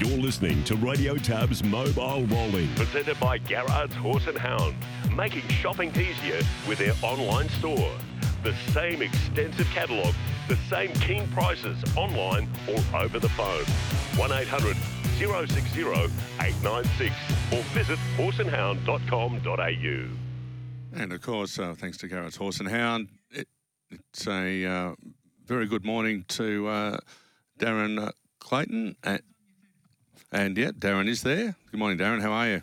[0.00, 4.74] You're listening to Radio Tab's Mobile Rolling, presented by Garrard's Horse and Hound,
[5.14, 7.92] making shopping easier with their online store.
[8.42, 10.14] The same extensive catalogue,
[10.48, 13.66] the same keen prices online or over the phone.
[14.16, 14.74] 1800
[15.18, 17.14] 060 896
[17.52, 20.98] or visit horseandhound.com.au.
[20.98, 23.48] And of course, uh, thanks to Garrard's Horse and Hound, it,
[23.90, 24.94] it's a uh,
[25.44, 26.96] very good morning to uh,
[27.58, 28.96] Darren uh, Clayton.
[29.04, 29.20] At,
[30.32, 31.54] and yeah, Darren is there.
[31.70, 32.20] Good morning, Darren.
[32.20, 32.62] How are you?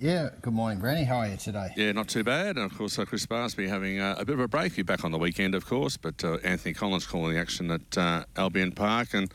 [0.00, 1.02] Yeah, good morning, Granny.
[1.02, 1.72] How are you today?
[1.76, 2.56] Yeah, not too bad.
[2.56, 4.74] And of course, uh, Chris Barsby having uh, a bit of a break.
[4.74, 7.98] He's back on the weekend, of course, but uh, Anthony Collins calling the action at
[7.98, 9.32] uh, Albion Park, and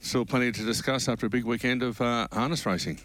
[0.00, 3.00] still plenty to discuss after a big weekend of uh, harness racing.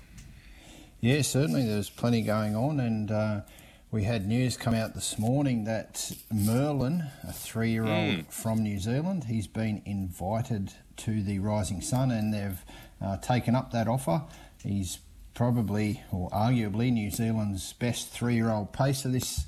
[1.01, 1.65] Yeah, certainly.
[1.65, 3.41] There's plenty going on, and uh,
[3.93, 9.45] we had news come out this morning that Merlin, a three-year-old from New Zealand, he's
[9.45, 12.65] been invited to the Rising Sun, and they've
[12.99, 14.23] uh, taken up that offer.
[14.63, 14.97] He's
[15.35, 19.45] probably, or arguably, New Zealand's best three-year-old pacer this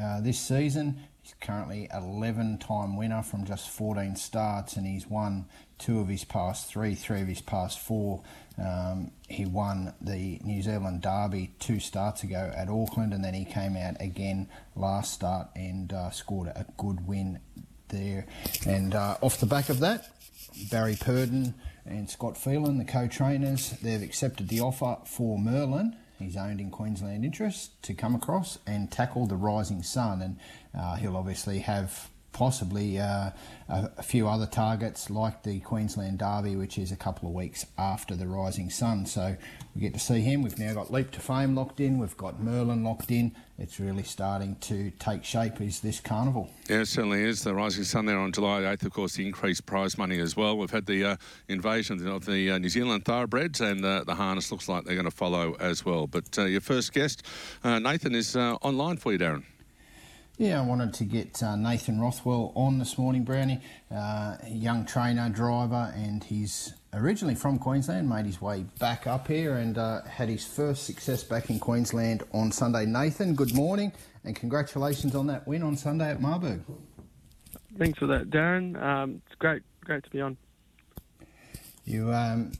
[0.00, 0.98] uh, this season.
[1.22, 5.46] He's currently 11-time winner from just 14 starts, and he's won
[5.78, 8.24] two of his past three, three of his past four.
[8.60, 13.44] Um, he won the New Zealand Derby two starts ago at Auckland, and then he
[13.44, 17.40] came out again last start and uh, scored a good win
[17.88, 18.26] there.
[18.66, 20.08] And uh, off the back of that,
[20.70, 21.54] Barry Purdon
[21.86, 25.96] and Scott Phelan, the co-trainers, they've accepted the offer for Merlin.
[26.18, 30.36] He's owned in Queensland interest to come across and tackle the Rising Sun, and
[30.76, 33.30] uh, he'll obviously have possibly uh,
[33.68, 38.14] a, few other targets like the Queensland Derby, which is a couple of weeks after
[38.14, 39.06] the Rising Sun.
[39.06, 39.36] So
[39.74, 40.42] we get to see him.
[40.42, 41.98] We've now got Leap to Fame locked in.
[41.98, 43.34] We've got Merlin locked in.
[43.58, 45.60] It's really starting to take shape.
[45.60, 46.48] Is this carnival?
[46.70, 47.42] Yeah, it certainly is.
[47.42, 50.56] The Rising Sun there on July 8th, of course, the increased prize money as well.
[50.56, 51.16] We've had the uh,
[51.48, 55.06] invasion of the uh, New Zealand thoroughbreds, and uh, the harness looks like they're going
[55.06, 56.06] to follow as well.
[56.06, 57.24] But uh, your first guest,
[57.64, 59.42] uh, Nathan, is online for you, Darren.
[60.38, 63.60] Yeah, I wanted to get uh, Nathan Rothwell on this morning, Brownie.
[63.92, 69.56] Uh, young trainer, driver, and he's originally from Queensland, made his way back up here
[69.56, 72.86] and uh, had his first success back in Queensland on Sunday.
[72.86, 73.92] Nathan, good morning
[74.24, 76.62] and congratulations on that win on Sunday at Marburg.
[77.76, 78.80] Thanks for that, Darren.
[78.80, 80.36] Um, it's great, great to be on.
[81.84, 82.52] You um,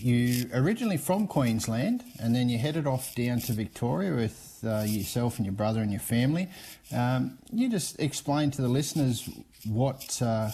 [0.00, 5.36] you originally from Queensland, and then you headed off down to Victoria with uh, yourself
[5.36, 6.48] and your brother and your family.
[6.94, 9.28] Um, you just explain to the listeners
[9.66, 10.50] what uh,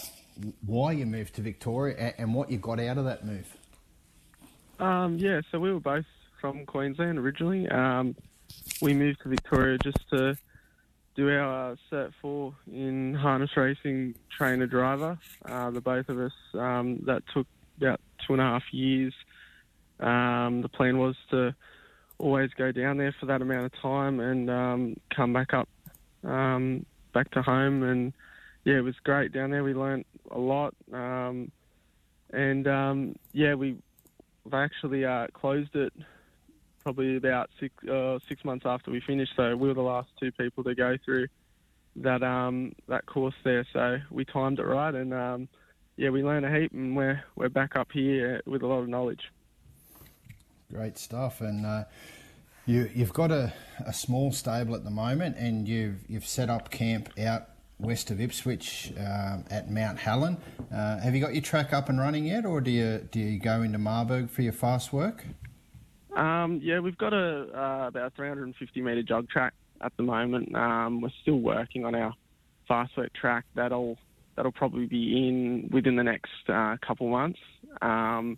[0.65, 3.55] why you moved to Victoria and what you got out of that move.
[4.79, 6.05] Um, yeah, so we were both
[6.41, 7.67] from Queensland originally.
[7.69, 8.15] Um,
[8.81, 10.35] we moved to Victoria just to
[11.15, 15.17] do our uh, Cert 4 in harness racing trainer driver.
[15.45, 19.13] Uh, the both of us, um, that took about two and a half years.
[19.99, 21.55] Um, the plan was to
[22.17, 25.69] always go down there for that amount of time and um, come back up,
[26.23, 27.83] um, back to home.
[27.83, 28.13] And
[28.63, 29.63] yeah, it was great down there.
[29.63, 30.73] We learnt a lot.
[30.91, 31.51] Um,
[32.31, 33.77] and um, yeah, we
[34.45, 35.93] they actually uh, closed it
[36.83, 39.33] probably about six uh, six months after we finished.
[39.35, 41.27] So we were the last two people to go through
[41.97, 43.65] that um, that course there.
[43.73, 45.47] So we timed it right, and um,
[45.97, 48.87] yeah, we learned a heap, and we're we're back up here with a lot of
[48.89, 49.31] knowledge.
[50.71, 51.83] Great stuff, and uh,
[52.65, 53.53] you you've got a,
[53.85, 57.49] a small stable at the moment, and you've you've set up camp out
[57.79, 60.37] west of Ipswich um, at Mount Helen.
[60.73, 63.39] Uh, have you got your track up and running yet, or do you do you
[63.39, 65.25] go into Marburg for your fast work?
[66.15, 70.55] Um, yeah, we've got a uh, about 350 metre jog track at the moment.
[70.55, 72.13] Um, we're still working on our
[72.67, 73.45] fast work track.
[73.53, 73.97] That'll
[74.35, 77.39] that'll probably be in within the next uh, couple months.
[77.81, 78.37] Um,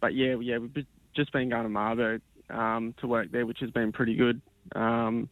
[0.00, 3.70] but yeah, yeah, we've just been going to Marburg um, to work there, which has
[3.70, 4.40] been pretty good.
[4.74, 5.28] Um,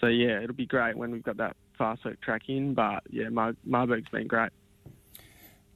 [0.00, 2.74] so yeah, it'll be great when we've got that fast work track in.
[2.74, 4.50] But yeah, Mar- Marburg's been great.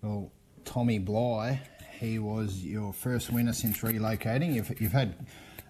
[0.03, 0.31] Well,
[0.65, 1.63] Tommy Bly,
[1.99, 4.55] he was your first winner since relocating.
[4.55, 5.15] You've, you've had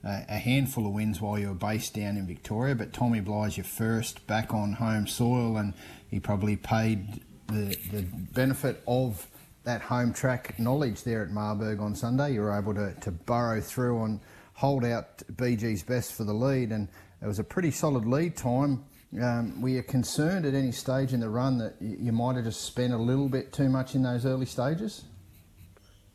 [0.05, 3.57] a, a handful of wins while you were based down in Victoria, but Tommy Bly's
[3.57, 5.75] your first back on home soil, and
[6.11, 9.27] he probably paid the, the benefit of
[9.67, 12.35] that home track knowledge there at Marburg on Sunday.
[12.35, 14.21] You were able to, to burrow through and
[14.55, 16.89] hold out BG's best for the lead, and
[17.21, 18.85] it was a pretty solid lead time.
[19.21, 22.63] Um, were you concerned at any stage in the run that you, might have just
[22.63, 25.05] spent a little bit too much in those early stages?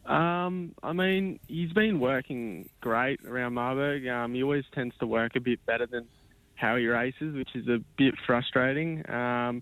[0.06, 4.08] Um, I mean, he's been working great around Marburg.
[4.08, 6.08] Um, he always tends to work a bit better than
[6.56, 9.10] how he races, which is a bit frustrating.
[9.10, 9.62] Um,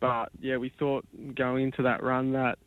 [0.00, 1.04] but yeah, we thought
[1.34, 2.58] going into that run that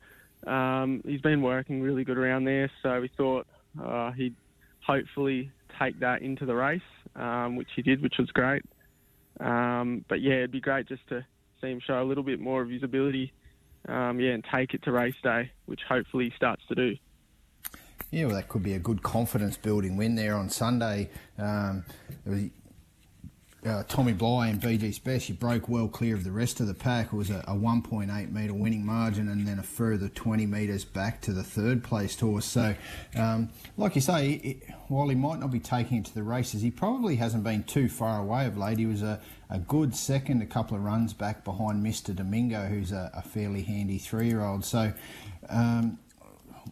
[0.48, 2.70] um, he's been working really good around there.
[2.84, 3.48] So we thought
[3.82, 4.36] uh, he'd
[4.86, 6.82] hopefully take that into the race,
[7.16, 8.64] um, which he did, which was great.
[9.40, 11.26] Um, but yeah, it'd be great just to
[11.62, 13.34] see him show a little bit more of his ability,
[13.88, 16.96] um, yeah, and take it to race day, which hopefully he starts to do.
[18.12, 21.10] Yeah, well, that could be a good confidence building win there on Sunday.
[21.38, 21.86] Um,
[23.66, 27.08] uh, Tommy Bly and BG he broke well clear of the rest of the pack.
[27.08, 31.22] It was a, a 1.8 metre winning margin and then a further 20 metres back
[31.22, 32.46] to the third placed horse.
[32.46, 32.74] So,
[33.16, 36.64] um, like you say, it, while he might not be taking it to the races,
[36.64, 38.80] he probably hasn't been too far away of late.
[38.80, 42.16] He was a, a good second, a couple of runs back behind Mr.
[42.16, 44.66] Domingo, who's a, a fairly handy three year old.
[44.66, 44.92] So,
[45.50, 46.00] um,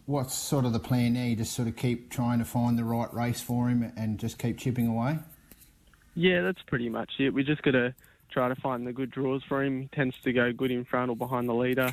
[0.06, 1.22] what's sort of the plan now?
[1.22, 4.38] You just sort of keep trying to find the right race for him and just
[4.38, 5.18] keep chipping away?
[6.14, 7.30] Yeah, that's pretty much it.
[7.30, 7.94] We just got to
[8.30, 9.82] try to find the good draws for him.
[9.82, 11.92] He tends to go good in front or behind the leader.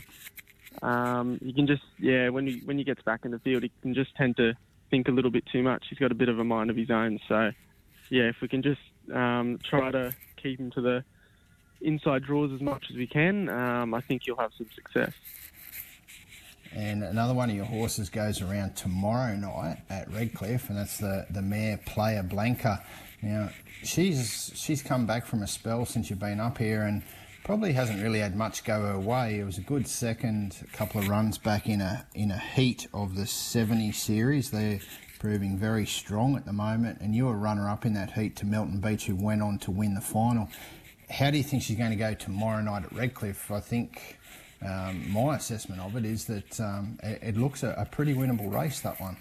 [0.82, 3.72] Um, you can just, yeah, when he when he gets back in the field, he
[3.82, 4.54] can just tend to
[4.90, 5.86] think a little bit too much.
[5.90, 7.20] He's got a bit of a mind of his own.
[7.28, 7.52] So,
[8.10, 8.82] yeah, if we can just
[9.14, 11.04] um, try to keep him to the
[11.82, 15.14] inside draws as much as we can, um, I think you'll have some success.
[16.76, 21.26] And another one of your horses goes around tomorrow night at Redcliffe, and that's the,
[21.30, 22.84] the mare Playa Blanca.
[23.22, 23.50] Now,
[23.84, 27.02] she's she's come back from a spell since you've been up here and
[27.44, 29.40] probably hasn't really had much go her way.
[29.40, 32.88] It was a good second, a couple of runs back in a in a heat
[32.94, 34.52] of the 70 series.
[34.52, 34.80] They're
[35.20, 38.46] proving very strong at the moment, and you were runner up in that heat to
[38.46, 40.50] Melton Beach, who went on to win the final.
[41.10, 43.50] How do you think she's going to go tomorrow night at Redcliffe?
[43.50, 44.18] I think
[44.66, 48.52] um, my assessment of it is that um, it, it, looks a, a pretty winnable
[48.52, 49.18] race, that one.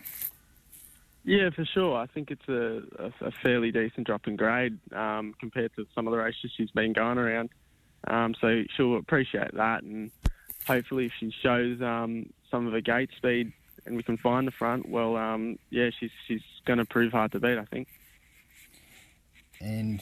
[1.24, 1.96] Yeah, for sure.
[1.96, 6.06] I think it's a, a, a fairly decent drop in grade um, compared to some
[6.06, 7.50] of the races she's been going around.
[8.06, 10.10] Um, so she'll appreciate that, and
[10.66, 13.52] hopefully, if she shows um, some of her gate speed
[13.84, 17.32] and we can find the front, well, um, yeah, she's she's going to prove hard
[17.32, 17.58] to beat.
[17.58, 17.88] I think.
[19.60, 20.00] And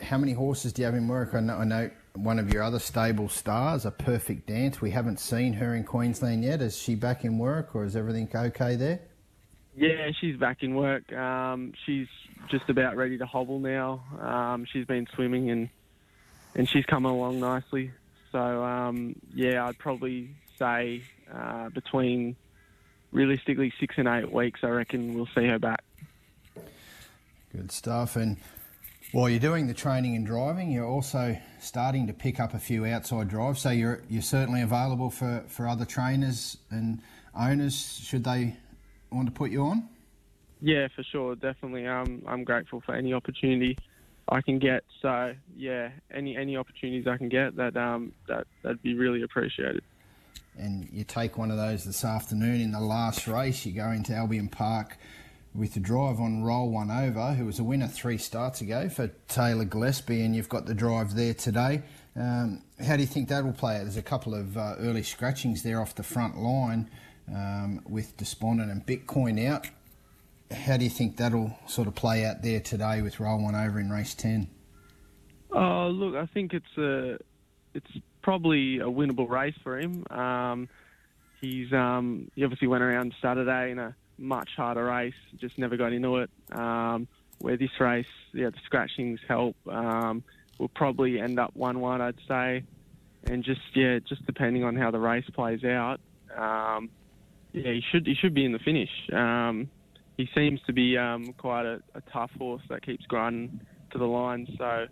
[0.00, 1.34] how many horses do you have in work?
[1.34, 1.90] I know, I know
[2.22, 4.80] one of your other stable stars, a perfect dance.
[4.80, 6.60] We haven't seen her in Queensland yet.
[6.60, 9.00] Is she back in work, or is everything okay there?
[9.76, 11.12] Yeah, she's back in work.
[11.12, 12.08] Um, she's
[12.50, 14.02] just about ready to hobble now.
[14.20, 15.68] Um, she's been swimming and
[16.54, 17.92] and she's coming along nicely.
[18.32, 22.34] So um, yeah, I'd probably say uh, between
[23.12, 25.84] realistically six and eight weeks, I reckon we'll see her back.
[27.52, 28.16] Good stuff.
[28.16, 28.36] And
[29.12, 32.84] while you're doing the training and driving, you're also starting to pick up a few
[32.84, 33.60] outside drives.
[33.62, 37.00] So you're you're certainly available for, for other trainers and
[37.34, 38.56] owners should they
[39.10, 39.88] want to put you on?
[40.60, 41.86] Yeah, for sure, definitely.
[41.86, 43.78] Um, I'm grateful for any opportunity
[44.28, 44.84] I can get.
[45.00, 49.82] So yeah, any any opportunities I can get, that um, that that'd be really appreciated.
[50.56, 53.64] And you take one of those this afternoon in the last race.
[53.64, 54.98] You go into Albion Park
[55.58, 59.08] with the drive on Roll One Over, who was a winner three starts ago for
[59.26, 61.82] Taylor Gillespie, and you've got the drive there today.
[62.14, 63.82] Um, how do you think that will play out?
[63.82, 66.88] There's a couple of uh, early scratchings there off the front line
[67.28, 69.68] um, with Despondent and Bitcoin out.
[70.50, 73.80] How do you think that'll sort of play out there today with roll one over
[73.80, 74.48] in race ten?
[75.50, 77.18] Oh, look, I think it's a
[77.74, 77.90] it's
[78.22, 80.04] probably a winnable race for him.
[80.10, 80.68] Um,
[81.40, 85.92] he's um, he obviously went around Saturday in a much harder race, just never got
[85.92, 86.30] into it.
[86.52, 89.56] Um, where this race, yeah, the scratchings help.
[89.68, 90.24] Um,
[90.58, 92.64] will probably end up one-one, I'd say,
[93.24, 96.00] and just yeah, just depending on how the race plays out.
[96.36, 96.90] Um,
[97.52, 98.90] yeah, he should he should be in the finish.
[99.12, 99.70] Um,
[100.16, 103.60] he seems to be um, quite a, a, tough horse that keeps grinding
[103.92, 104.48] to the line.
[104.58, 104.86] So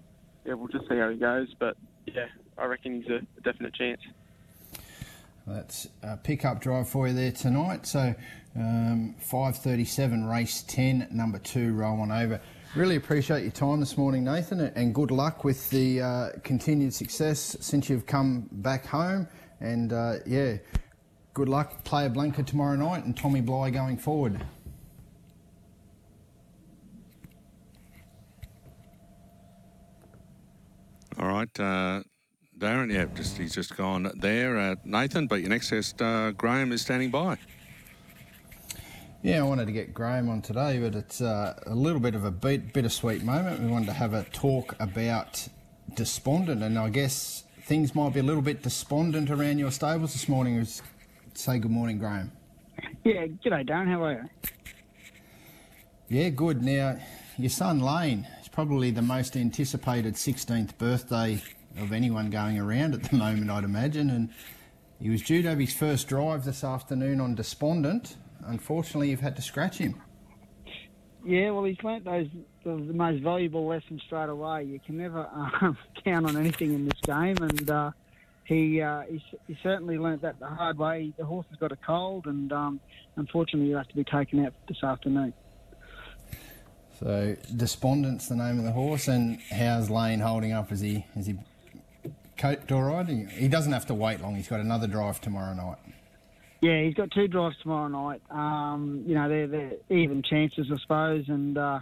[0.45, 1.49] yeah, we'll just see how he goes.
[1.59, 4.01] But yeah, I reckon he's a, definite chance.
[5.47, 7.87] That's a pickup drive for you there tonight.
[7.87, 8.15] So
[8.57, 12.41] um, 5:37 race 10, number two, roll on over.
[12.75, 17.57] Really appreciate your time this morning, Nathan, and good luck with the uh, continued success
[17.61, 19.29] since you've come back home.
[19.61, 20.59] And uh, yeah,
[21.33, 24.45] good luck, Playa Blanca tomorrow night, and Tommy Bly going forward.
[31.19, 32.03] All right, uh,
[32.59, 32.93] Darren.
[32.93, 35.27] Yeah, just he's just gone there, uh, Nathan.
[35.27, 37.39] But your next guest, uh, Graham, is standing by.
[39.27, 42.25] Yeah, I wanted to get Graham on today, but it's uh, a little bit of
[42.25, 43.61] a bit, bittersweet moment.
[43.61, 45.49] We wanted to have a talk about
[45.97, 50.29] despondent, and I guess things might be a little bit despondent around your stables this
[50.29, 50.65] morning
[51.35, 52.31] say good morning, Graham.
[53.03, 53.89] Yeah, g'day, Darren.
[53.89, 54.29] How are you?
[56.09, 56.63] Yeah, good.
[56.63, 57.01] Now,
[57.37, 61.43] your son Lane is probably the most anticipated 16th birthday
[61.79, 64.09] of anyone going around at the moment, I'd imagine.
[64.09, 64.31] And
[65.01, 68.15] he was due to have his first drive this afternoon on Despondent.
[68.47, 70.01] Unfortunately you've had to scratch him.
[71.25, 72.29] Yeah, well, he's learnt those
[72.63, 74.65] the, the most valuable lessons straight away.
[74.65, 75.29] You can never
[75.61, 77.91] um, count on anything in this game, and uh,
[78.45, 81.13] he, uh, he he certainly learnt that the hard way.
[81.19, 82.81] The horse has got a cold, and um,
[83.17, 85.33] unfortunately, he'll have to be taken out this afternoon.
[87.01, 90.71] So despondent's the name of the horse, and how's Lane holding up?
[90.71, 91.35] Is he is he
[92.39, 93.07] coped all right?
[93.07, 94.37] He doesn't have to wait long.
[94.37, 95.79] He's got another drive tomorrow night.
[96.61, 98.23] Yeah, he's got two drives tomorrow night.
[98.31, 101.81] Um, you know, they're, they're even chances, I suppose, and uh,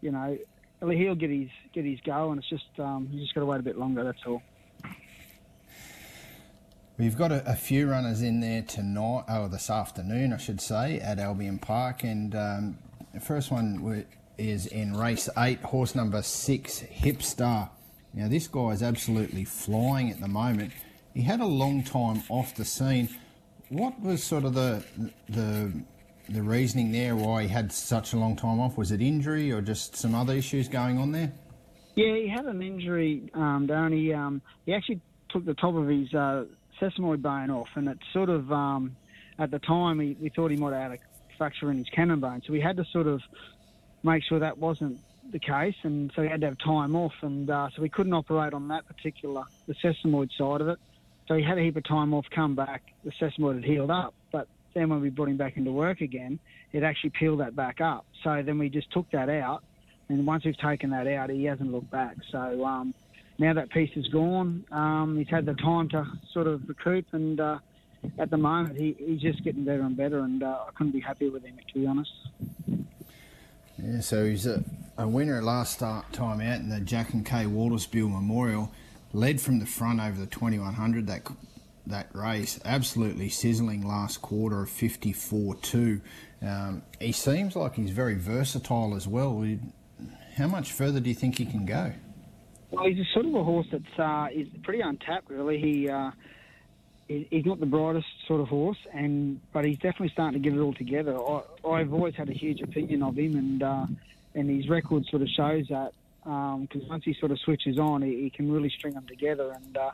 [0.00, 0.38] you know,
[0.80, 3.60] he'll get his get his go, and it's just um, he's just got to wait
[3.60, 4.04] a bit longer.
[4.04, 4.42] That's all.
[6.96, 11.00] We've got a, a, few runners in there tonight, or this afternoon, I should say,
[11.00, 12.78] at Albion Park, and um,
[13.12, 14.06] the first one
[14.38, 17.70] is in race eight, horse number six, Hipstar.
[18.12, 20.72] Now this guy is absolutely flying at the moment.
[21.14, 23.08] He had a long time off the scene.
[23.70, 24.84] What was sort of the
[25.28, 25.72] the
[26.28, 28.76] the reasoning there why he had such a long time off?
[28.76, 31.32] Was it injury or just some other issues going on there?
[31.94, 33.92] Yeah, he had an injury, um, Darren.
[33.92, 36.44] He, um, he actually took the top of his uh,
[36.80, 38.96] sesamoid bone off, and it sort of, um,
[39.38, 42.20] at the time, he, we thought he might have had a fracture in his cannon
[42.20, 42.42] bone.
[42.44, 43.20] So we had to sort of
[44.02, 44.98] make sure that wasn't
[45.30, 48.12] the case, and so he had to have time off, and uh, so we couldn't
[48.12, 50.78] operate on that particular, the sesamoid side of it.
[51.26, 54.14] So he had a heap of time off, come back, the sesamoid had healed up,
[54.30, 56.38] but then when we brought him back into work again,
[56.72, 58.04] it actually peeled that back up.
[58.22, 59.64] So then we just took that out,
[60.08, 62.16] and once we've taken that out, he hasn't looked back.
[62.30, 62.92] So um,
[63.38, 67.40] now that piece is gone, um, he's had the time to sort of recoup, and
[67.40, 67.58] uh,
[68.18, 71.00] at the moment he, he's just getting better and better, and uh, I couldn't be
[71.00, 72.12] happier with him, to be honest.
[73.82, 74.62] Yeah, so he's a,
[74.98, 78.70] a winner last start time out in the Jack and Kay Waltersbill Memorial,
[79.14, 81.06] led from the front over the 2100.
[81.06, 81.22] That
[81.86, 82.60] that race.
[82.64, 86.00] Absolutely sizzling last quarter of 54 2.
[86.42, 89.46] Um, he seems like he's very versatile as well.
[90.36, 91.92] How much further do you think he can go?
[92.70, 95.58] Well, he's a sort of a horse that's uh, is pretty untapped, really.
[95.58, 96.10] He uh,
[97.06, 100.60] he's not the brightest sort of horse, and but he's definitely starting to get it
[100.60, 101.16] all together.
[101.64, 103.86] I, have always had a huge opinion of him, and uh,
[104.34, 105.92] and his record sort of shows that
[106.24, 109.52] because um, once he sort of switches on, he, he, can really string them together.
[109.52, 109.90] And uh,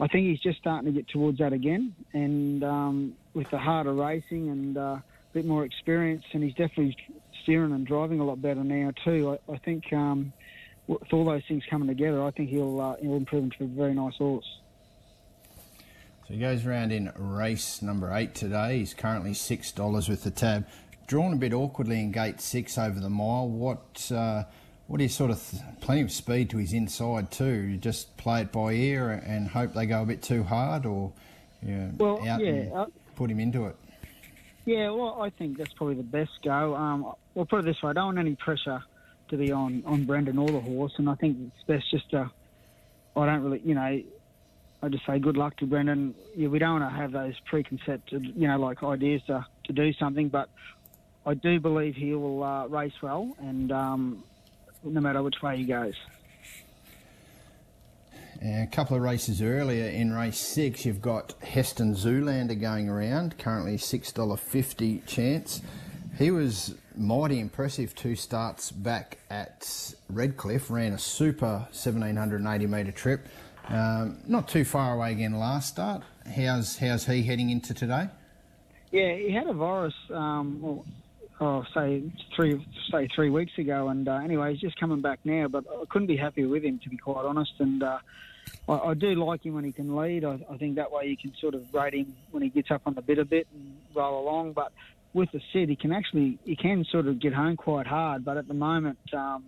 [0.00, 1.94] I think he's just starting to get towards that again.
[2.12, 6.96] And um, with the harder racing and uh, a bit more experience, and he's definitely
[7.42, 9.38] steering and driving a lot better now too.
[9.48, 10.32] I, I think um,
[10.88, 13.94] with all those things coming together, I think he'll uh, he'll improve into a very
[13.94, 14.58] nice horse.
[16.26, 18.78] So he goes around in race number eight today.
[18.78, 20.66] He's currently six dollars with the tab.
[21.06, 23.48] Drawn a bit awkwardly in gate six over the mile.
[23.48, 24.44] What uh,
[24.88, 27.44] what do you sort of th- plenty of speed to his inside too?
[27.44, 31.12] You just play it by ear and hope they go a bit too hard, or
[31.62, 33.76] you know, well, out yeah, uh, put him into it.
[34.64, 36.74] Yeah, well, I think that's probably the best go.
[36.74, 38.82] Um, well, put it this way: I don't want any pressure
[39.28, 42.30] to be on on Brendan or the horse, and I think it's best just to.
[43.14, 44.00] I don't really, you know,
[44.82, 46.14] I just say good luck to Brendan.
[46.34, 49.92] Yeah, we don't want to have those preconceived, you know, like ideas to, to do
[49.94, 50.48] something, but
[51.26, 54.22] I do believe he will uh, race well, and um,
[54.84, 55.94] no matter which way he goes.
[58.40, 63.76] a couple of races earlier in race six, you've got Heston Zoolander going around, currently
[63.76, 65.62] $6.50 chance.
[66.18, 73.26] He was mighty impressive two starts back at Redcliffe, ran a super 1780 metre trip.
[73.68, 76.02] Um, not too far away again last start.
[76.26, 78.08] How's how's he heading into today?
[78.90, 79.94] Yeah, he had a virus.
[80.10, 80.84] Um, well,
[81.40, 82.02] oh, say
[82.34, 83.88] three, say three weeks ago.
[83.88, 85.48] And uh, anyway, he's just coming back now.
[85.48, 87.52] But I couldn't be happier with him, to be quite honest.
[87.58, 87.98] And uh,
[88.68, 90.24] I, I, do like him when he can lead.
[90.24, 92.82] I, I, think that way you can sort of rate him when he gets up
[92.86, 94.52] on the bit a bit and roll along.
[94.52, 94.72] But
[95.12, 98.24] with the sit, he can actually he can sort of get home quite hard.
[98.24, 99.44] But at the moment, um,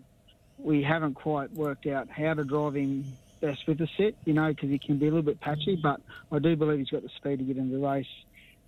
[0.58, 3.04] we haven't quite worked out how to drive him
[3.40, 4.16] best with the sit.
[4.24, 5.76] You know, because he can be a little bit patchy.
[5.76, 8.06] But I do believe he's got the speed to get into the race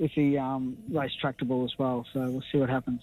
[0.03, 2.05] if the um, race tractable as well.
[2.13, 3.03] So we'll see what happens.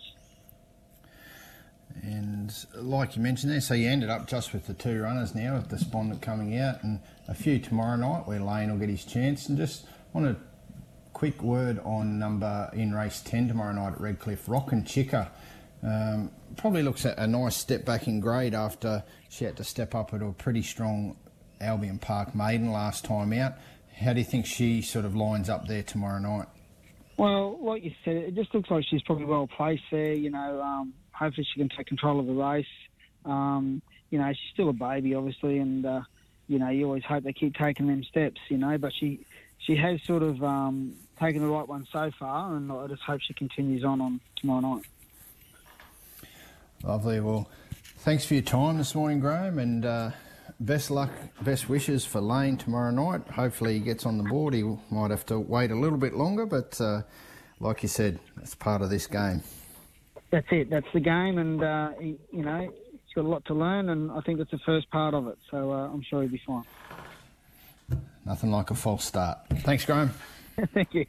[2.03, 5.56] And like you mentioned there, so you ended up just with the two runners now,
[5.56, 9.48] with Despondent coming out, and a few tomorrow night where Lane will get his chance.
[9.48, 10.36] And just want a
[11.13, 15.32] quick word on number in race 10 tomorrow night at Redcliffe, Rockin' Chica.
[15.82, 19.96] Um, probably looks at a nice step back in grade after she had to step
[19.96, 21.15] up at a pretty strong
[21.62, 23.53] Albion Park maiden last time out.
[23.98, 26.48] How do you think she sort of lines up there tomorrow night?
[27.20, 30.14] Well, like you said, it just looks like she's probably well placed there.
[30.14, 32.66] You know, um, hopefully she can take control of the race.
[33.26, 36.02] Um, you know, she's still a baby, obviously, and uh,
[36.48, 38.40] you know, you always hope they keep taking them steps.
[38.48, 39.20] You know, but she
[39.58, 43.20] she has sort of um, taken the right one so far, and I just hope
[43.20, 44.86] she continues on on tomorrow night.
[46.86, 47.20] Lovely.
[47.20, 47.50] Well,
[47.98, 50.12] thanks for your time this morning, Graham, and uh,
[50.60, 51.12] best luck,
[51.42, 53.28] best wishes for Lane tomorrow night.
[53.30, 54.54] Hopefully, he gets on the board.
[54.54, 57.01] He might have to wait a little bit longer, but uh,
[57.60, 59.42] like you said, it's part of this game.
[60.32, 60.70] That's it.
[60.70, 62.62] That's the game, and uh, he, you know
[63.10, 65.38] he's got a lot to learn, and I think it's the first part of it.
[65.50, 66.63] So uh, I'm sure he'll be fine.
[68.25, 69.39] Nothing like a false start.
[69.62, 70.12] Thanks, Graham.
[70.74, 71.06] Thank you.